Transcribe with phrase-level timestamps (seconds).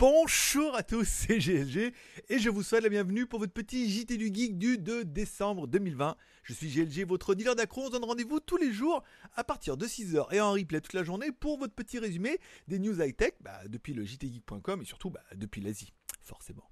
[0.00, 1.92] Bonjour à tous, c'est GLG
[2.30, 5.66] et je vous souhaite la bienvenue pour votre petit JT du Geek du 2 décembre
[5.66, 6.16] 2020.
[6.42, 7.82] Je suis GLG, votre dealer d'accro.
[7.82, 10.94] On se donne rendez-vous tous les jours à partir de 6h et en replay toute
[10.94, 15.10] la journée pour votre petit résumé des news high-tech bah, depuis le jtgeek.com et surtout
[15.10, 15.92] bah, depuis l'Asie,
[16.22, 16.70] forcément.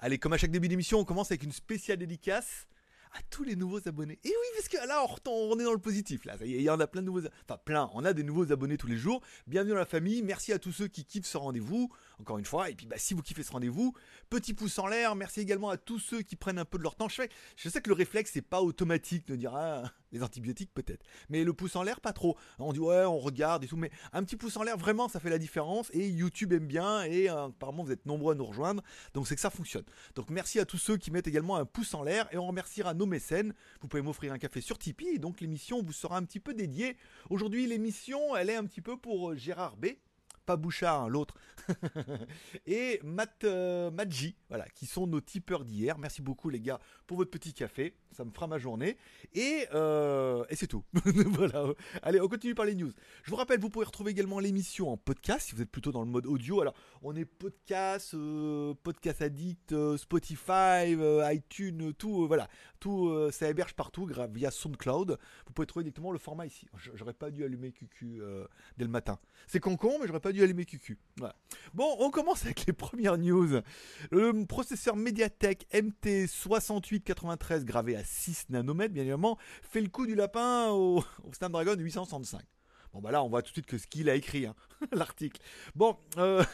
[0.00, 2.66] Allez, comme à chaque début d'émission, on commence avec une spéciale dédicace
[3.14, 4.18] à tous les nouveaux abonnés.
[4.24, 6.24] Et oui, parce que là, on est dans le positif.
[6.24, 7.26] Là, il y en a plein de nouveaux.
[7.48, 7.90] Enfin, plein.
[7.94, 9.22] On a des nouveaux abonnés tous les jours.
[9.46, 10.22] Bienvenue dans la famille.
[10.22, 11.90] Merci à tous ceux qui kiffent ce rendez-vous.
[12.18, 12.70] Encore une fois.
[12.70, 13.94] Et puis, bah, si vous kiffez ce rendez-vous,
[14.30, 15.14] petit pouce en l'air.
[15.14, 17.08] Merci également à tous ceux qui prennent un peu de leur temps.
[17.08, 17.22] Je,
[17.56, 21.04] je sais que le réflexe, c'est pas automatique de dire ah, les antibiotiques peut-être.
[21.28, 22.36] Mais le pouce en l'air, pas trop.
[22.58, 23.76] On dit ouais, on regarde et tout.
[23.76, 25.90] Mais un petit pouce en l'air, vraiment, ça fait la différence.
[25.92, 27.04] Et YouTube aime bien.
[27.04, 28.82] Et euh, apparemment, vous êtes nombreux à nous rejoindre.
[29.14, 29.84] Donc, c'est que ça fonctionne.
[30.14, 32.28] Donc, merci à tous ceux qui mettent également un pouce en l'air.
[32.32, 33.54] Et on remerciera nos mécènes.
[33.80, 35.14] Vous pouvez m'offrir un café sur Tipeee.
[35.14, 36.96] Et donc, l'émission vous sera un petit peu dédiée.
[37.30, 39.86] Aujourd'hui, l'émission, elle est un petit peu pour euh, Gérard B
[40.44, 41.34] pas Bouchard, hein, l'autre,
[42.66, 43.90] et Matt, euh,
[44.48, 45.98] voilà, qui sont nos tipeurs d'hier.
[45.98, 48.96] Merci beaucoup les gars pour votre petit café, ça me fera ma journée.
[49.34, 50.84] Et, euh, et c'est tout.
[51.04, 51.66] voilà.
[52.02, 52.92] Allez, on continue par les news.
[53.22, 56.02] Je vous rappelle, vous pouvez retrouver également l'émission en podcast si vous êtes plutôt dans
[56.02, 56.60] le mode audio.
[56.60, 60.96] Alors, on est podcast, euh, podcast addict, euh, Spotify,
[61.30, 62.48] iTunes, tout, voilà,
[62.80, 65.18] tout, ça héberge partout via SoundCloud.
[65.46, 66.66] Vous pouvez trouver directement le format ici.
[66.94, 68.22] J'aurais pas dû allumer QQ
[68.76, 69.18] dès le matin.
[69.46, 70.98] C'est con con, mais j'aurais pas dû allumer QQ.
[71.74, 73.60] Bon, on commence avec les premières news.
[74.10, 80.70] Le processeur Mediatek MT6893 gravé à 6 nanomètres, bien évidemment, fait le coup du lapin
[80.70, 82.40] au, Snapdragon 865.
[82.92, 84.54] Bon bah là on voit tout de suite que ce qu'il a écrit, hein,
[84.92, 85.40] l'article.
[85.74, 86.44] Bon, euh,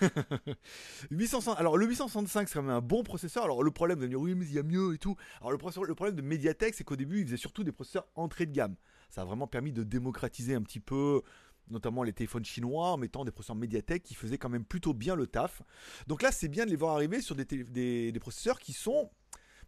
[1.10, 3.42] 800, alors le 865 c'est quand même un bon processeur.
[3.42, 5.16] Alors le problème, vous allez dire oui mais il y a mieux et tout.
[5.40, 8.46] Alors le, le problème de Mediatek c'est qu'au début il faisait surtout des processeurs entrée
[8.46, 8.76] de gamme.
[9.10, 11.22] Ça a vraiment permis de démocratiser un petit peu
[11.70, 15.14] notamment les téléphones chinois, en mettant des processeurs Mediatek qui faisaient quand même plutôt bien
[15.14, 15.62] le taf.
[16.06, 19.10] Donc là, c'est bien de les voir arriver sur des, des, processeurs qui sont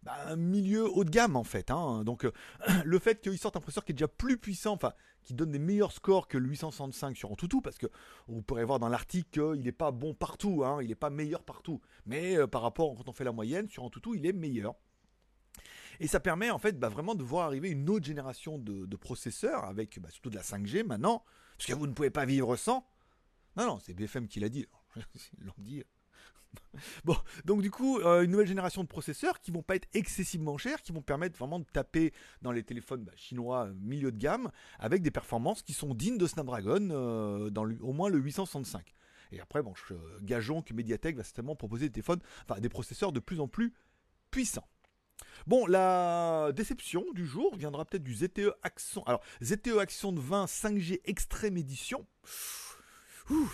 [0.03, 1.71] bah, un milieu haut de gamme en fait.
[1.71, 2.03] Hein.
[2.03, 2.31] Donc euh,
[2.85, 5.59] le fait qu'ils sortent un processeur qui est déjà plus puissant, enfin qui donne des
[5.59, 7.85] meilleurs scores que le 865 sur Antutu, parce que
[8.27, 10.79] vous pourrez voir dans l'article qu'il n'est pas bon partout, hein.
[10.81, 11.79] il n'est pas meilleur partout.
[12.07, 14.73] Mais euh, par rapport quand on fait la moyenne sur Antutu, il est meilleur.
[15.99, 19.65] Et ça permet en fait bah, vraiment de voir arriver une autre génération de, processeurs
[19.65, 21.23] avec bah, surtout de la 5G maintenant,
[21.61, 22.83] parce que vous ne pouvez pas vivre sans.
[23.55, 24.65] Non, non, c'est BFM qui l'a dit.
[25.37, 25.83] Ils l'ont dit.
[27.05, 30.57] Bon, donc du coup, euh, une nouvelle génération de processeurs qui vont pas être excessivement
[30.57, 34.17] chers, qui vont permettre vraiment de taper dans les téléphones bah, chinois euh, milieu de
[34.17, 38.95] gamme avec des performances qui sont dignes de Snapdragon, euh, dans au moins le 865.
[39.31, 39.75] Et après, bon,
[40.23, 43.71] gageons que Mediatek va certainement proposer des téléphones, enfin des processeurs de plus en plus
[44.31, 44.67] puissants.
[45.47, 49.03] Bon, la déception du jour viendra peut-être du ZTE Action.
[49.05, 52.05] Alors, ZTE Action de 20 5G Extreme Edition.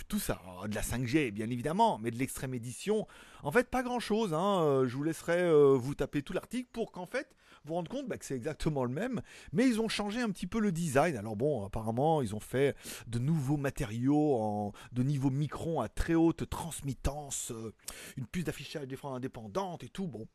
[0.08, 3.06] tout ça, de la 5G bien évidemment, mais de l'extrême édition,
[3.42, 4.34] en fait pas grand chose.
[4.34, 4.62] Hein.
[4.62, 7.34] Euh, je vous laisserai euh, vous taper tout l'article pour qu'en fait
[7.64, 9.20] vous rendre compte bah, que c'est exactement le même,
[9.52, 11.16] mais ils ont changé un petit peu le design.
[11.16, 16.48] Alors bon, apparemment ils ont fait de nouveaux matériaux de niveau micron à très haute
[16.48, 17.74] transmittance, euh,
[18.16, 20.06] une puce d'affichage des freins indépendante et tout.
[20.06, 20.26] Bon,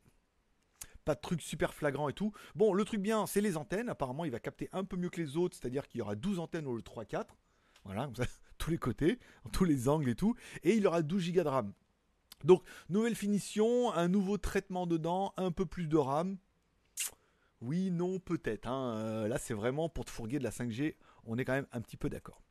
[1.04, 2.32] pas de truc super flagrant et tout.
[2.54, 3.88] Bon, le truc bien, c'est les antennes.
[3.88, 6.38] Apparemment, il va capter un peu mieux que les autres, c'est-à-dire qu'il y aura 12
[6.38, 7.26] antennes au 3-4.
[7.84, 8.24] Voilà, comme ça,
[8.58, 9.18] tous les côtés,
[9.52, 10.34] tous les angles et tout.
[10.62, 11.72] Et il aura 12 Go de RAM.
[12.42, 16.38] Donc, nouvelle finition, un nouveau traitement dedans, un peu plus de RAM.
[17.60, 18.66] Oui, non, peut-être.
[18.66, 18.96] Hein.
[18.98, 20.96] Euh, là, c'est vraiment pour te fourguer de la 5G.
[21.24, 22.42] On est quand même un petit peu d'accord.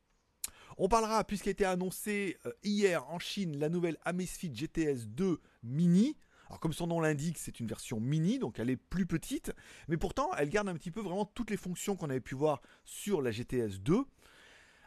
[0.76, 5.40] On parlera, puisqu'il a été annoncé euh, hier en Chine, la nouvelle Amazfit GTS 2
[5.62, 6.16] Mini.
[6.46, 9.52] Alors comme son nom l'indique, c'est une version mini, donc elle est plus petite,
[9.88, 12.60] mais pourtant elle garde un petit peu vraiment toutes les fonctions qu'on avait pu voir
[12.84, 14.04] sur la GTS 2,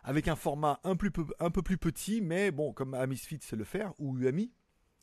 [0.04, 4.18] avec un format un, peu plus petit, mais bon, comme Amisfit sait le faire, ou
[4.18, 4.52] Uami,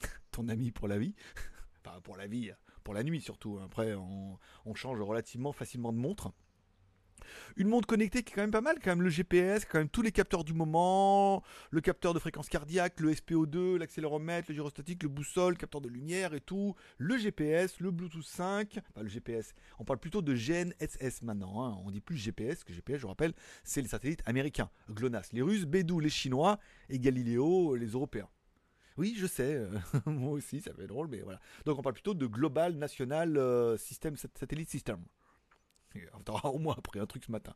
[0.31, 1.15] ton ami pour la vie,
[1.85, 2.53] enfin pour la vie,
[2.85, 6.33] pour la nuit surtout, après on change relativement facilement de montre.
[7.57, 9.89] Une montre connectée qui est quand même pas mal, quand même le GPS, quand même
[9.89, 15.03] tous les capteurs du moment, le capteur de fréquence cardiaque, le SPO2, l'accéléromètre, le gyrostatique,
[15.03, 19.09] le boussole, le capteur de lumière et tout, le GPS, le Bluetooth 5, enfin le
[19.09, 21.79] GPS, on parle plutôt de GNSS maintenant, hein.
[21.85, 23.33] on dit plus GPS, que GPS je rappelle,
[23.63, 28.29] c'est les satellites américains, GLONASS, les Russes, Bédou, les Chinois et Galileo, les Européens.
[28.97, 29.69] Oui, je sais, euh,
[30.07, 31.41] moi aussi, ça fait drôle, mais voilà.
[31.65, 35.05] Donc on parle plutôt de Global National euh, Satellite System.
[36.45, 37.55] On au moins après un truc ce matin.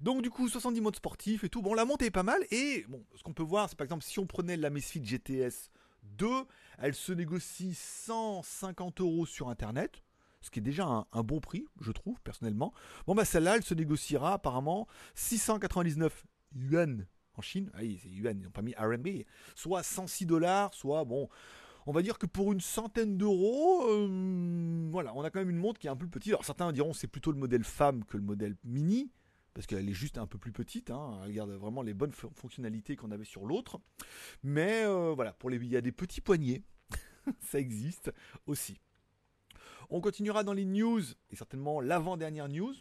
[0.00, 1.62] Donc du coup 70 modes sportifs et tout.
[1.62, 4.04] Bon la montée est pas mal et bon ce qu'on peut voir c'est par exemple
[4.04, 5.70] si on prenait la Misfit GTS
[6.02, 6.26] 2,
[6.78, 10.02] elle se négocie 150 euros sur internet.
[10.40, 12.74] Ce qui est déjà un, bon prix, je trouve, personnellement.
[13.06, 17.70] Bon, bah celle-là, elle se négociera apparemment 699 yuan en Chine.
[17.74, 19.06] Ah oui, c'est yuan, ils n'ont pas mis RMB.
[19.54, 21.28] Soit 106 dollars, soit bon.
[21.86, 25.56] On va dire que pour une centaine d'euros, euh, voilà, on a quand même une
[25.56, 26.32] montre qui est un peu petite.
[26.32, 29.10] Alors certains diront c'est plutôt le modèle femme que le modèle mini,
[29.54, 30.90] parce qu'elle est juste un peu plus petite.
[30.90, 31.20] Hein.
[31.24, 33.80] Elle garde vraiment les bonnes fonctionnalités qu'on avait sur l'autre.
[34.42, 36.62] Mais euh, voilà, pour les, il y a des petits poignets,
[37.40, 38.12] ça existe
[38.46, 38.80] aussi.
[39.90, 42.74] On continuera dans les news, et certainement l'avant-dernière news.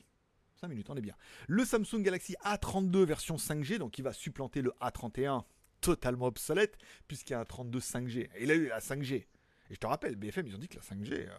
[0.55, 1.15] 5 minutes, on est bien.
[1.47, 5.43] Le Samsung Galaxy A32 version 5G, donc il va supplanter le A31
[5.81, 8.29] totalement obsolète, puisqu'il y a un 32 5G.
[8.35, 9.13] Et il a eu la 5G.
[9.15, 9.27] Et
[9.69, 11.35] je te rappelle, BFM, ils ont dit que la 5G, euh,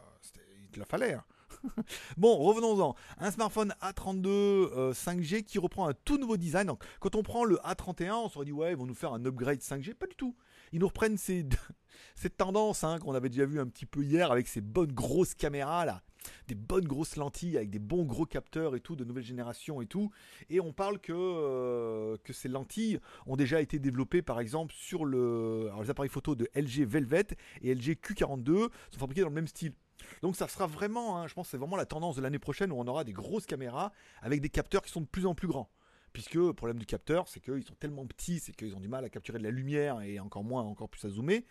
[0.62, 1.14] il te la fallait.
[1.14, 1.24] Hein.
[2.16, 2.94] bon, revenons-en.
[3.18, 6.70] Un smartphone A32 5G euh, qui reprend un tout nouveau design.
[7.00, 9.60] Quand on prend le A31, on se dit, ouais, ils vont nous faire un upgrade
[9.60, 9.94] 5G.
[9.94, 10.36] Pas du tout.
[10.72, 11.46] Ils nous reprennent ces,
[12.14, 15.34] cette tendance hein, qu'on avait déjà vu un petit peu hier avec ces bonnes grosses
[15.34, 16.02] caméras là
[16.48, 19.86] des bonnes grosses lentilles avec des bons gros capteurs et tout, de nouvelle génération et
[19.86, 20.10] tout.
[20.50, 25.04] Et on parle que, euh, que ces lentilles ont déjà été développées par exemple sur
[25.04, 27.26] le, les appareils photo de LG Velvet
[27.62, 29.72] et LG Q42 sont fabriqués dans le même style.
[30.20, 32.76] Donc ça sera vraiment, hein, je pense, c'est vraiment la tendance de l'année prochaine où
[32.76, 35.70] on aura des grosses caméras avec des capteurs qui sont de plus en plus grands.
[36.12, 39.04] Puisque le problème du capteur, c'est qu'ils sont tellement petits, c'est qu'ils ont du mal
[39.04, 41.44] à capturer de la lumière et encore moins, encore plus à zoomer.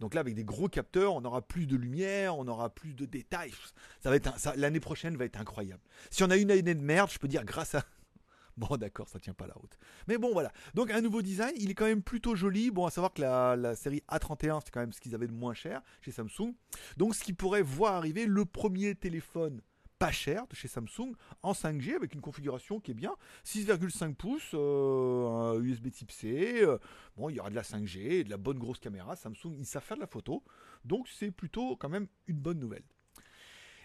[0.00, 3.06] Donc là, avec des gros capteurs, on aura plus de lumière, on aura plus de
[3.06, 3.52] détails.
[4.00, 5.82] Ça va être l'année prochaine va être incroyable.
[6.10, 7.84] Si on a une année de merde, je peux dire grâce à
[8.56, 9.76] Bon, d'accord, ça tient pas la route.
[10.08, 10.50] Mais bon, voilà.
[10.74, 12.70] Donc, un nouveau design, il est quand même plutôt joli.
[12.70, 15.52] Bon, à savoir que la, série A31, c'est quand même ce qu'ils avaient de moins
[15.52, 16.54] cher chez Samsung.
[16.96, 19.60] Donc, ce qui pourrait voir arriver le premier téléphone
[19.98, 21.12] pas cher de chez Samsung
[21.42, 23.14] en 5G avec une configuration qui est bien.
[23.44, 26.78] 6,5 pouces euh, USB type C euh,
[27.16, 29.16] bon il y aura de la 5G de la bonne grosse caméra.
[29.16, 30.42] Samsung ils savent faire de la photo
[30.84, 32.84] donc c'est plutôt quand même une bonne nouvelle.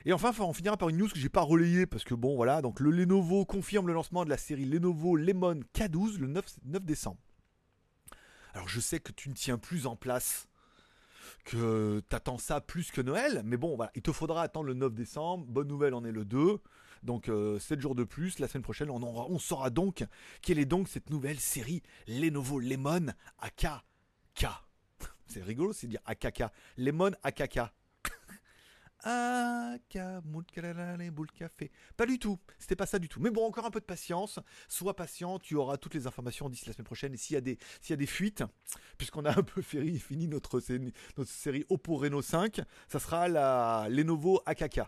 [0.03, 2.61] Et enfin, on finira par une news que j'ai pas relayée parce que bon voilà,
[2.61, 6.85] donc le Lenovo confirme le lancement de la série Lenovo Lemon K12 le 9, 9
[6.85, 7.19] décembre.
[8.53, 10.47] Alors je sais que tu ne tiens plus en place
[11.43, 13.41] que t'attends ça plus que Noël.
[13.45, 15.45] Mais bon, voilà, il te faudra attendre le 9 décembre.
[15.47, 16.59] Bonne nouvelle, on est le 2.
[17.03, 18.39] Donc 7 euh, jours de plus.
[18.39, 20.05] La semaine prochaine, on, on saura donc
[20.41, 23.07] quelle est donc cette nouvelle série Lenovo Lemon
[23.39, 24.47] AKK.
[25.27, 26.43] C'est rigolo, c'est dire AKK.
[26.77, 27.59] Lemon AKK.
[31.11, 31.71] Boule café.
[31.97, 33.19] Pas du tout, c'était pas ça du tout.
[33.19, 34.39] Mais bon, encore un peu de patience.
[34.67, 37.13] Sois patient, tu auras toutes les informations d'ici la semaine prochaine.
[37.13, 37.57] Et s'il y a des,
[37.89, 38.43] y a des fuites,
[38.97, 40.61] puisqu'on a un peu fini notre,
[41.17, 44.81] notre série Oppo Reno 5, ça sera la Lenovo AKK.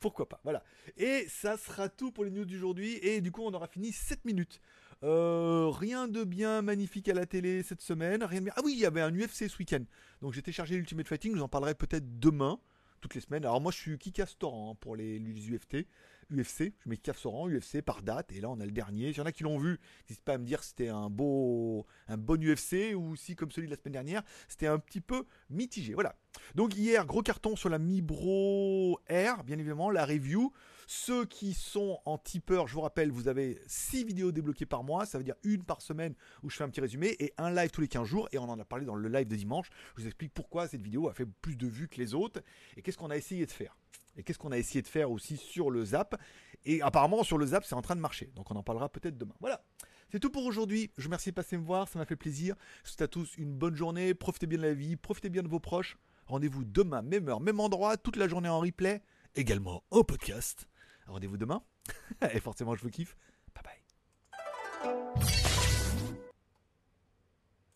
[0.00, 0.62] Pourquoi pas, voilà.
[0.96, 2.98] Et ça sera tout pour les news d'aujourd'hui.
[3.02, 4.60] Et du coup, on aura fini 7 minutes.
[5.02, 8.22] Euh, rien de bien magnifique à la télé cette semaine.
[8.24, 9.84] Rien de Ah oui, il y avait un UFC ce week-end.
[10.22, 11.32] Donc j'ai téléchargé l'Ultimate Fighting.
[11.32, 12.58] Je vous en parlerai peut-être demain,
[13.00, 13.44] toutes les semaines.
[13.44, 15.86] Alors moi, je suis Kikastoran hein, pour les, les UFC.
[16.30, 19.08] UFC, je mets Cafsoran, UFC par date, et là on a le dernier.
[19.08, 19.78] S'il y en a qui l'ont vu,
[20.08, 23.50] n'hésite pas à me dire si c'était un beau, un bon UFC ou si comme
[23.50, 25.94] celui de la semaine dernière, c'était un petit peu mitigé.
[25.94, 26.16] Voilà.
[26.54, 30.52] Donc hier, gros carton sur la Mi Bro R, bien évidemment, la review.
[30.86, 35.04] Ceux qui sont en tipeur, je vous rappelle, vous avez 6 vidéos débloquées par mois,
[35.04, 37.70] ça veut dire une par semaine où je fais un petit résumé et un live
[37.70, 39.68] tous les 15 jours et on en a parlé dans le live de dimanche.
[39.96, 42.40] Je vous explique pourquoi cette vidéo a fait plus de vues que les autres
[42.76, 43.76] et qu'est-ce qu'on a essayé de faire.
[44.16, 46.20] Et qu'est-ce qu'on a essayé de faire aussi sur le Zap
[46.64, 49.18] Et apparemment sur le Zap c'est en train de marcher, donc on en parlera peut-être
[49.18, 49.34] demain.
[49.40, 49.64] Voilà.
[50.12, 50.92] C'est tout pour aujourd'hui.
[50.96, 52.54] Je vous remercie de passer me voir, ça m'a fait plaisir.
[52.84, 54.14] Je souhaite à tous une bonne journée.
[54.14, 55.98] Profitez bien de la vie, profitez bien de vos proches.
[56.26, 59.02] Rendez-vous demain, même heure, même endroit, toute la journée en replay,
[59.34, 60.68] également au podcast.
[61.06, 61.62] Rendez-vous demain.
[62.32, 63.16] Et forcément, je vous kiffe.
[63.54, 65.42] Bye bye.